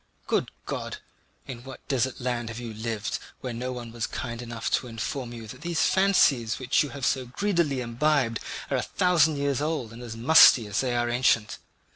[0.25, 0.97] Good God!
[1.45, 5.31] In what desert land have you lived, where no one was kind enough to inform
[5.31, 8.39] you that these fancies which you have so greedily imbibed
[8.71, 11.59] are a thousand years old and as musty as they are ancient?